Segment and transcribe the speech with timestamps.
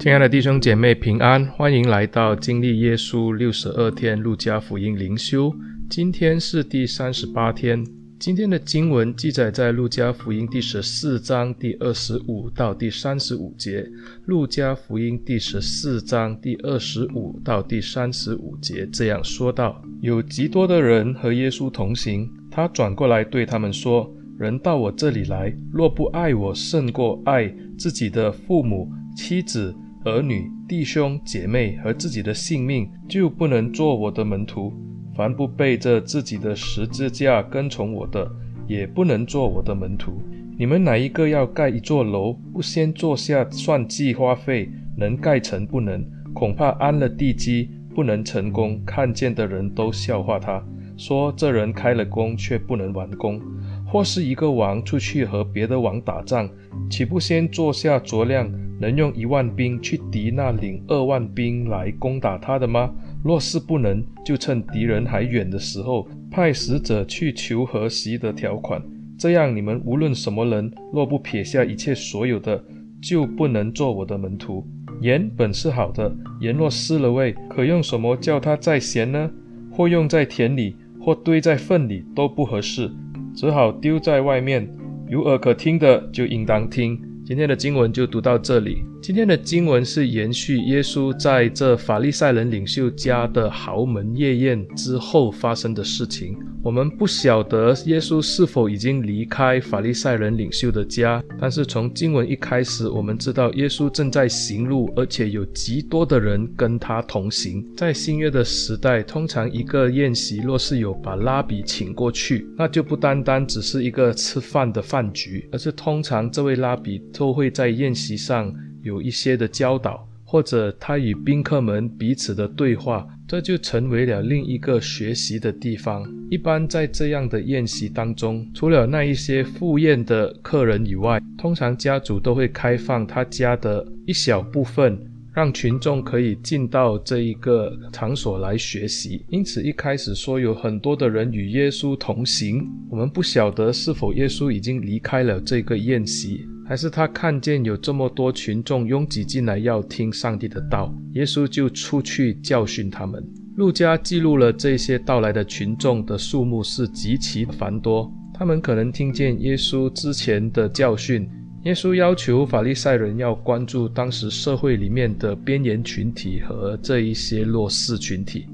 [0.00, 5.54] 亲爱的弟兄姐妹平安，欢迎来到经历耶稣六十二天路加福音灵修。
[5.90, 7.84] 今天是第三十八天。
[8.18, 13.86] 今天的经文记载在路加福音第十四章第二十五到第三十五节。
[14.24, 34.72] 路加福音第十四章第二十五到第三十五节这样说道：有极多的人和耶稣同行，他转过来对他们说：人到我这里来，若不爱我胜过爱自己的父母、妻子、儿女、弟兄、姐妹和自己的性命，就不能做我的门徒。
[35.14, 38.26] 凡不背着自己的十字架跟从我的，
[38.66, 40.22] 也不能做我的门徒。
[40.58, 46.02] 你们哪一个要盖一座楼，不先坐下算计花费，能盖成不能？
[46.32, 48.80] 恐怕安了地基，不能成功。
[48.86, 50.64] 看见的人都笑话他，
[50.96, 53.38] 说这人开了工，却不能完工。
[53.86, 56.48] 或是一个王出去和别的王打仗，
[56.88, 58.50] 岂不先坐下酌量？
[58.80, 62.90] 能用一万兵去敌那领二万兵来攻打他的吗？
[63.22, 68.82] 若是不能，就趁敌人还远的时候，派使者去求和息的条款。
[69.18, 72.64] 这样，你们无论什么人，若不撇下一切所有的，
[73.02, 74.66] 就不能做我的门徒。
[75.02, 79.30] 盐本是好的，盐若失了味，可用什么叫它再咸呢？
[79.70, 82.90] 或用在田里，或堆在粪里，都不合适，
[83.34, 84.66] 只好丢在外面。
[85.08, 86.98] 有耳可听的，就应当听。
[87.30, 88.82] 今天的经文就读到这里。
[89.02, 96.36] 今天的经文是延续耶稣在这法利赛人领袖家的豪门夜宴之后发生的事情。
[96.62, 107.66] 我们不晓得耶稣是否已经离开法利赛人领袖的家，但是从经文一开始，我们知道耶稣正在行路，而且有极多的人跟他同行。
[107.74, 117.00] 在新约的时代，通常一个宴席若是有把拉比请过去，那就不单单只是一个吃饭的饭局，而是通常这位拉比。
[117.12, 126.04] 都会在宴席上有一些的教导，或者他与宾客们彼此的对话，这就成为了另一个学习的地方。
[126.30, 134.98] 一般在这样的宴席当中，除了那一些赴宴的客人以外，通常家主都会开放他家的一小部分，
[135.34, 139.24] 让群众可以进到这一个场所来学习。
[139.28, 146.46] 因此，一开始说有很多的人与耶稣同行，我们不晓得是否耶稣已经离开了这个宴席。
[146.70, 153.20] 还是他看见有这么多群众拥挤进来要听上帝的道，耶稣就出去教训他们。
[153.56, 161.28] 路加记录了这些到来的群众的数目是极其繁多，他们可能听见耶稣之前的教训。
[161.64, 168.46] 耶稣要求法利赛人要关注当时社会里面的边缘群体和这一些弱势群体，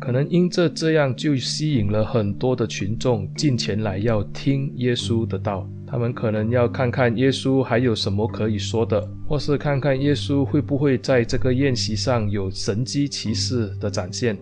[0.00, 5.68] 可能因这这样就吸引了很多的群众进前来要听耶稣的道。
[5.94, 14.36] 他们可能要看看耶稣还有什么可以说的，或是看看耶稣会不会在这个宴席上有神迹奇事的展现。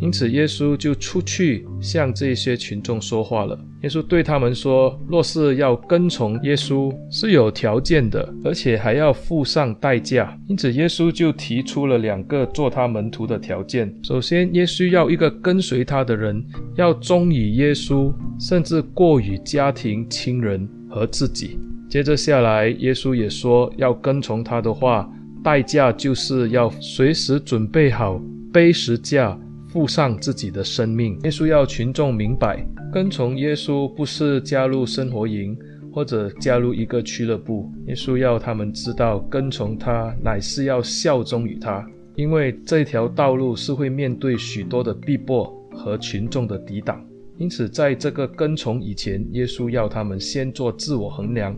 [0.00, 3.56] 因此，耶稣就出去向这些群众说话了。
[3.82, 13.94] 耶稣对他们说：“若是要跟从耶稣，是有条件的，而且还要付上代价。”因此，耶稣就提出了两个做他门徒的条件。
[14.02, 16.44] 首先，耶稣要一个跟随他的人
[16.74, 20.68] 要忠于耶稣，甚至过于家庭、亲人。
[20.96, 21.58] 和自己。
[21.90, 25.06] 接着下来，耶稣也说，要跟从他的话，
[25.44, 28.18] 代价就是要随时准备好
[28.50, 31.18] 背十架，付上自己的生命。
[31.24, 35.54] 耶稣要群众明白，跟从耶稣不是加入生活营
[35.92, 37.70] 或者加入一个俱乐部。
[37.88, 47.04] 耶稣要他们知道，跟从他乃是要效忠于他，因为这条道路是会面对许多的逼迫和群众的抵挡。
[47.38, 51.56] 因此，在这个跟从以前，耶稣要他们先做自我衡量，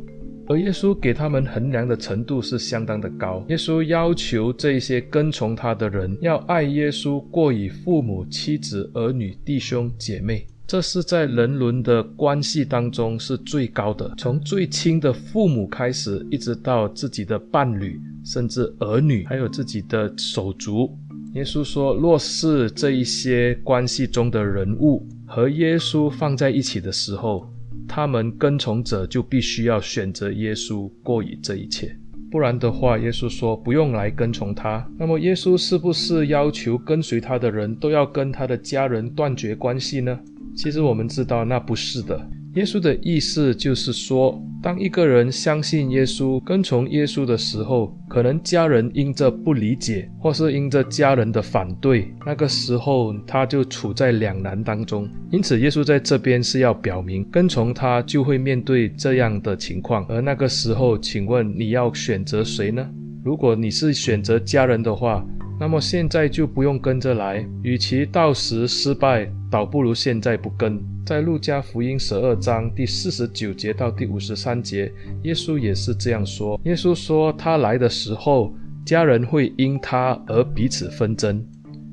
[0.49, 3.45] 而耶稣给他们衡量的程度是相当的高。
[3.49, 20.99] 耶稣要求这些跟从他的人要爱耶稣过于父母、妻子、儿女、弟兄、姐妹，这是在人伦的关系当中是最高的，从最亲的父母开始，一直到自己的伴侣，甚至儿女，还有自己的手足。
[21.39, 27.49] 耶稣说，若是这一些关系中的人物，和耶稣放在一起的时候，
[27.87, 31.97] 他们跟从者就必须要选择耶稣过于这一切，
[32.29, 34.85] 不然的话，耶稣说不用来跟从他。
[34.99, 40.19] 那么，耶稣是不是要求跟随他的人都要跟他的家人断绝关系呢？
[40.57, 42.21] 其实我们知道那不是的。
[42.55, 55.09] 耶稣的意思就是说，当一个人相信耶稣、跟从耶稣的时候，可能家人因着不理解，或是因着家人的反对，那个时候他就处在两难当中。
[55.31, 60.05] 因此，耶稣在这边是要表明，跟从他就会面对这样的情况。
[60.09, 62.89] 而那个时候，请问你要选择谁呢？
[63.23, 65.25] 如果你是选择家人的话，
[65.61, 67.45] 那么现在就不用跟着来。
[67.63, 70.81] 与其到时失败，倒不如现在不跟。
[71.05, 76.61] 在路加福音十二章第四十九节到第五十三节，耶稣也是这样说。
[76.65, 81.45] 耶稣说，他来的时候，家人会因他而彼此纷争。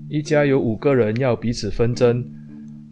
[0.09, 2.23] 一家有五个人要彼此纷争，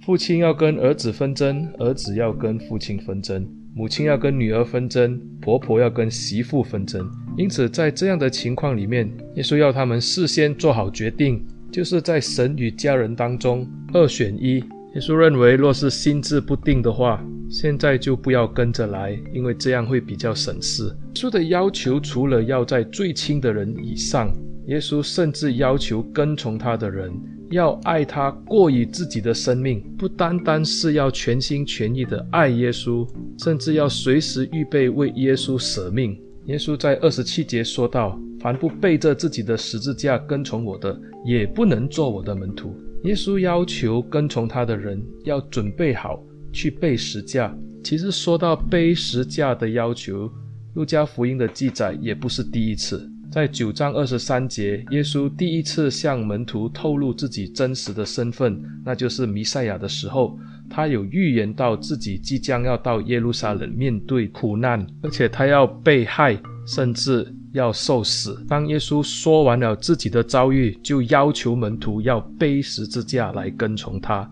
[0.04, 7.08] 父亲要跟儿子纷争，儿子要跟父亲纷争，母亲要跟女儿纷争，婆婆要跟媳妇纷争。
[7.36, 14.58] 因此，在这样的情况里面，耶稣要他们事先做好决定，就是在神与家人当中二选一。
[14.94, 20.84] 耶稣认为，若是心智不定的话，现在就不要跟着来，因为这样会比较省事。
[20.86, 24.32] 耶稣的要求除了要在最亲的人以上，
[24.68, 27.12] 耶稣甚至要求跟从他的人
[27.50, 33.08] 要爱他过于自己的生命，不单单是要全心全意的爱耶稣，
[33.40, 36.16] 甚至要随时预备为耶稣舍命。
[36.48, 42.76] 耶稣在二十七节说道：“凡不背着自己的十字架跟从我的，也不能做我的门徒。”
[43.06, 47.56] 耶稣要求跟从他的人要准备好去背十架。
[47.82, 50.30] 其实说到背十架的要求，
[50.74, 53.10] 路加福音的记载也不是第一次。
[53.32, 60.38] 在九章二十三节，耶稣第一次向门徒透露自己真实的身份，那就是弥赛亚的时候。
[60.70, 68.44] 他有预言到自己即将要到耶路撒冷面对苦难，而且他要被害，甚至要受死。
[68.48, 74.30] 当耶稣说完了自己的遭遇，就要求门徒要背十字架来跟从他。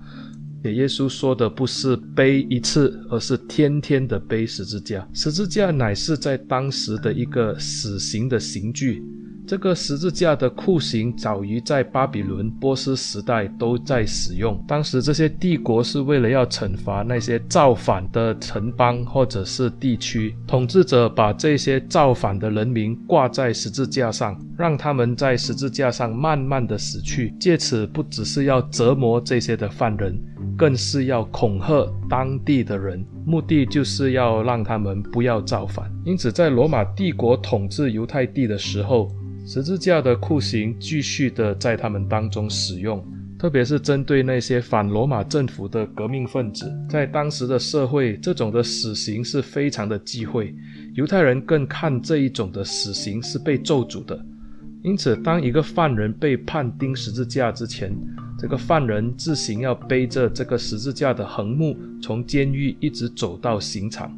[0.63, 5.07] 给耶稣说的不是背一次，而是天天的背十字架。
[5.13, 9.03] 十字架乃是在当时的一个死刑的刑具。
[9.47, 14.63] 这个十字架的酷刑早于在巴比伦、波斯时代都在使用。
[14.67, 30.17] 当时这些帝国是为了要惩罚那些造反的城邦或者是地区，统治者把这些造反的人民挂在十字架上，让他们在十字架上慢慢的死去，借此不只是要折磨这些的犯人，
[30.57, 35.91] 更是要恐吓当地的人，目的就是要让他们不要造反。
[36.05, 39.11] 因此，在罗马帝国统治犹太地的时候，
[39.53, 43.05] 十字架的酷刑继续的在他们当中使用，
[43.37, 46.71] 特别是针对那些反罗马政府的革命分子。
[46.89, 50.55] 在当时的社会，这种的死刑是非常的忌讳，
[50.93, 54.17] 犹太人更看这一种的死刑是被咒诅的。
[54.83, 57.93] 因此，当一个犯人被判钉十字架之前，
[58.39, 64.17] 这个犯人自行要背着这个十字架的横木，从监狱一直走到刑场。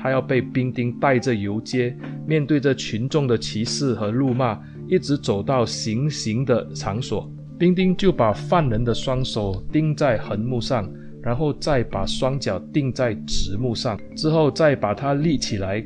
[0.00, 1.94] 他要被兵丁带着游街，
[2.26, 4.58] 面对着群众的歧视和怒骂，
[4.88, 7.30] 一直走到行刑的场所。
[7.58, 10.90] 兵丁就把犯人的双手钉在横木上，
[11.22, 15.84] 然后再把双脚钉在直木上，之后再把它立起来，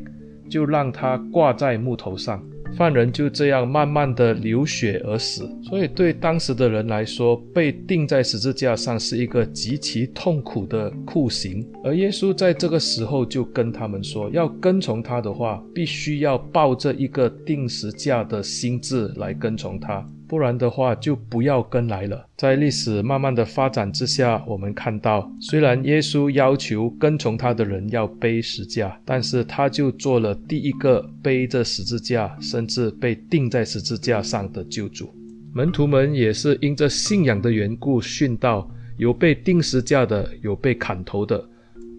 [0.48, 2.40] 就让它挂在木头上。
[2.76, 11.66] 犯人就这样慢慢的流血而死，所以对当时的人来说，被钉在十字架上是一个极其痛苦的酷刑。
[11.82, 20.04] 而耶稣在这个时候就跟他们说，要跟从他的话，必须要抱着一个定时架的心智来跟从他。
[20.26, 22.26] 不然的话，就不要跟来了。
[22.36, 35.14] 在历史慢慢的发展之下，我们看到，虽然耶稣要求跟从他的人要背十字架，但是他就做了第一个背着十字架，甚至被钉在十字架上的救主。
[35.52, 41.48] 门徒们也是因着信仰的缘故殉道，有被钉十字架的，有被砍头的，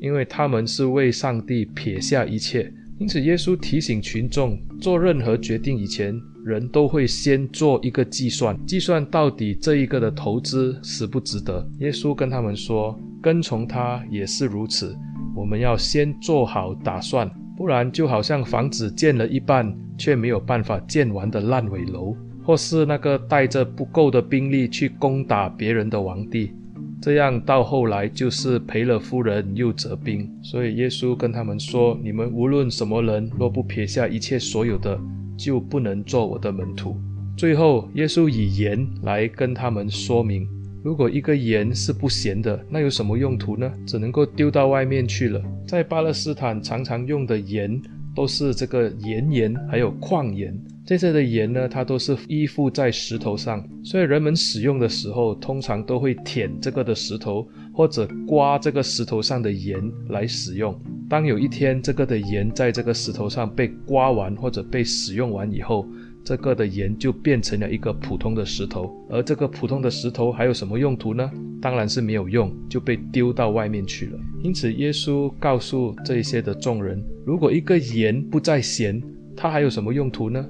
[0.01, 2.73] 因为他们是为上帝撇下一切。
[2.97, 11.67] 因此，耶稣提醒群众，做任何决定以前，人都会先做一个计算，计算到底这一个的投资值不值得。
[11.79, 14.95] 耶稣跟他们说，跟从他也是如此。
[15.35, 26.53] 我们要先做好打算，不然就好像房子建了一半却没有办法建完的烂尾楼，或是那个带着不够的兵力去攻打别人的王地，
[27.01, 30.29] 这样到后来就是赔了夫人又折兵。
[30.41, 34.99] 所以耶稣跟他们说，你们无论什么人，若不撇下一切所有的，
[35.37, 36.97] 就不能做我的门徒。
[37.37, 40.47] 最后，耶稣以盐来跟他们说明：
[40.83, 43.71] 如果一个盐是不咸的，那有什么用途呢？
[43.85, 45.41] 只能够丢到外面去了。
[45.67, 47.81] 在巴勒斯坦常常用的盐
[48.15, 50.57] 都是这个岩盐，还有矿盐。
[50.85, 60.79] 这些的盐呢，它都是依附在石头上，所以人们使用的时候，通常都会舔这个的石头，或者刮这个石头上的盐来使用。
[61.09, 65.87] 当有一天这个的盐在这个石头上被刮完或者被使用完以后，
[66.23, 68.95] 这个的盐就变成了一个普通的石头。
[69.09, 71.31] 而这个普通的石头还有什么用途呢？
[71.59, 74.19] 当然是没有用，就被丢到外面去了。
[74.43, 79.01] 因此，耶稣告诉这些的众人：如果一个盐不再咸，
[79.35, 80.45] 它还有什么用途呢？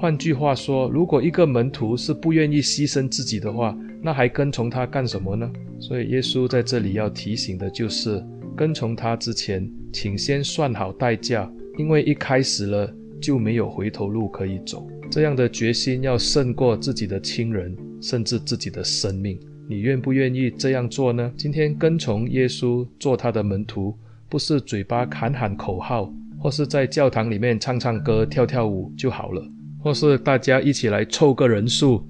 [0.00, 5.52] 换句话说，如果一个门徒是不愿意牺牲自己的话，那还跟从他干什么呢？
[5.78, 8.24] 所以耶稣在这里要提醒的就是，
[8.56, 12.90] 跟从他之前，请先算好代价，因为一开始了
[13.20, 14.88] 就没有回头路可以走。
[15.10, 19.38] 这样的决心要胜过自己的亲人，甚至自己的生命。
[19.68, 21.30] 你愿不愿意这样做呢？
[21.36, 23.94] 今天跟从耶稣做他的门徒，
[24.30, 29.46] 不是嘴巴喊喊口号，或是在教堂里面唱唱歌、跳跳舞就好了，
[29.82, 32.06] 或是大家一起来凑个人数，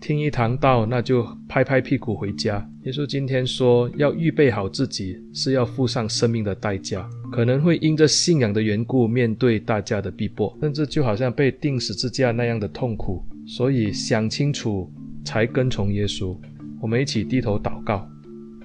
[0.00, 2.68] 听一堂道，那就拍拍屁股回家。
[2.82, 13.24] 耶稣今天说要预备好自己，是要付上生命的代价，可能会因着信仰的缘故面对大家的逼迫，甚至就好像被钉十字架那样的痛苦。
[13.46, 14.90] 所以想清楚
[15.24, 16.36] 才跟从耶稣。
[16.82, 18.06] 我们一起低头祷告，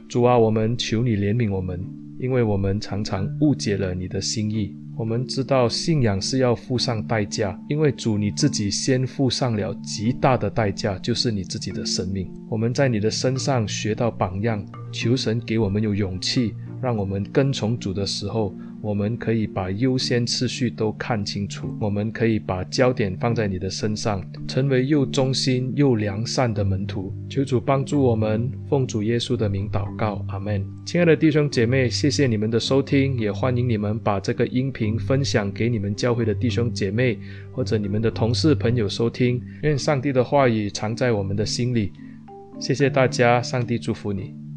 [0.10, 1.80] 主啊，我们求你怜悯我们，
[2.20, 4.76] 因为我们常常误解了你的心意。
[4.98, 12.30] 我们知道信仰是要付上代价，因为主你自己先付上了极大的代价，就是你自己的生命。
[12.50, 18.54] 我们在你的身上学到榜样，求神给我们有勇气，让我们跟从主的时候。
[18.82, 27.14] 我们可以把优先次序都看清楚，我们可以把焦点放在你的身上，成为又忠心又良善的门徒。
[27.30, 30.66] 求主帮助我们，奉主耶稣的名祷告，阿门。
[30.86, 37.20] 亲爱的弟兄姐妹，谢谢你们的收听，也欢迎你们把这个音频分享给你们教会的弟兄姐妹
[37.52, 39.42] 或者你们的同事朋友收听。
[39.64, 41.92] 愿上帝的话语藏在我们的心里。
[42.60, 44.49] 谢谢大家，上帝祝福你。